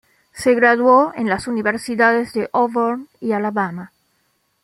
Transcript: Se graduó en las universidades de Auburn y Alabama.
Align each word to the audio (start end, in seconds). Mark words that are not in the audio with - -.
Se 0.33 0.55
graduó 0.55 1.13
en 1.15 1.29
las 1.29 1.45
universidades 1.45 2.33
de 2.33 2.49
Auburn 2.53 3.07
y 3.19 3.33
Alabama. 3.33 3.91